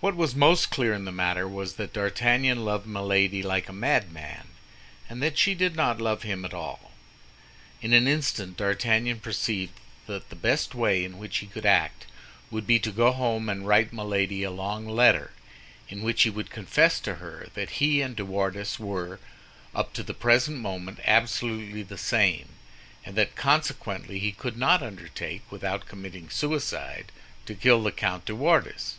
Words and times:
What 0.00 0.16
was 0.16 0.34
most 0.34 0.70
clear 0.70 0.94
in 0.94 1.04
the 1.04 1.12
matter 1.12 1.46
was 1.46 1.74
that 1.74 1.92
D'Artagnan 1.92 2.64
loved 2.64 2.86
Milady 2.86 3.42
like 3.42 3.68
a 3.68 3.72
madman, 3.74 4.48
and 5.10 5.22
that 5.22 5.36
she 5.36 5.54
did 5.54 5.76
not 5.76 6.00
love 6.00 6.22
him 6.22 6.46
at 6.46 6.54
all. 6.54 6.92
In 7.82 7.92
an 7.92 8.08
instant 8.08 8.56
D'Artagnan 8.56 9.20
perceived 9.20 9.74
that 10.06 10.30
the 10.30 10.36
best 10.36 10.74
way 10.74 11.04
in 11.04 11.18
which 11.18 11.36
he 11.40 11.46
could 11.48 11.66
act 11.66 12.06
would 12.50 12.66
be 12.66 12.78
to 12.78 12.90
go 12.90 13.12
home 13.12 13.50
and 13.50 13.66
write 13.68 13.92
Milady 13.92 14.42
a 14.42 14.50
long 14.50 14.86
letter, 14.88 15.32
in 15.90 16.00
which 16.00 16.22
he 16.22 16.30
would 16.30 16.48
confess 16.48 16.98
to 17.00 17.16
her 17.16 17.48
that 17.52 17.72
he 17.76 18.00
and 18.00 18.16
De 18.16 18.24
Wardes 18.24 18.78
were, 18.78 19.20
up 19.74 19.92
to 19.92 20.02
the 20.02 20.14
present 20.14 20.56
moment 20.60 20.98
absolutely 21.04 21.82
the 21.82 21.98
same, 21.98 22.48
and 23.04 23.16
that 23.16 23.36
consequently 23.36 24.18
he 24.18 24.32
could 24.32 24.56
not 24.56 24.82
undertake, 24.82 25.42
without 25.52 25.84
committing 25.84 26.30
suicide, 26.30 27.12
to 27.44 27.54
kill 27.54 27.82
the 27.82 27.92
Comte 27.92 28.24
de 28.24 28.34
Wardes. 28.34 28.94